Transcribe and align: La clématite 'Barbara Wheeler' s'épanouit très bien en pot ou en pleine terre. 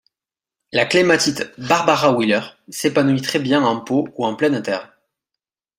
La 0.73 0.87
clématite 0.87 1.51
'Barbara 1.59 2.11
Wheeler' 2.13 2.57
s'épanouit 2.69 3.21
très 3.21 3.37
bien 3.37 3.61
en 3.63 3.79
pot 3.79 4.09
ou 4.17 4.25
en 4.25 4.35
pleine 4.35 4.59
terre. 4.63 4.97